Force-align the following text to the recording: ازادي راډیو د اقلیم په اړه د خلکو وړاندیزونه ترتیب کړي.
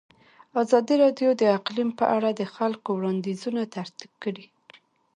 ازادي 0.61 0.95
راډیو 1.03 1.29
د 1.41 1.43
اقلیم 1.57 1.89
په 1.99 2.05
اړه 2.15 2.29
د 2.33 2.41
خلکو 2.55 2.89
وړاندیزونه 2.93 3.61
ترتیب 3.75 4.11
کړي. 4.23 4.45